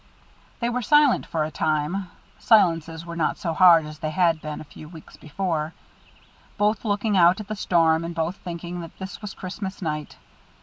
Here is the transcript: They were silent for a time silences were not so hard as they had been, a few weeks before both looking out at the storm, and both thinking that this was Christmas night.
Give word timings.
They 0.61 0.67
were 0.71 0.81
silent 0.81 1.27
for 1.27 1.43
a 1.43 1.51
time 1.51 2.09
silences 2.39 3.05
were 3.05 3.15
not 3.15 3.37
so 3.37 3.53
hard 3.53 3.85
as 3.85 3.99
they 3.99 4.09
had 4.09 4.41
been, 4.41 4.59
a 4.59 4.63
few 4.63 4.89
weeks 4.89 5.15
before 5.15 5.75
both 6.57 6.83
looking 6.83 7.15
out 7.15 7.39
at 7.39 7.47
the 7.47 7.55
storm, 7.55 8.03
and 8.03 8.15
both 8.15 8.37
thinking 8.37 8.81
that 8.81 8.97
this 8.97 9.21
was 9.21 9.35
Christmas 9.35 9.79
night. 9.79 10.17